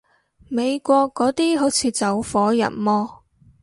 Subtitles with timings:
[0.49, 3.21] 美國嗰啲好似走火入魔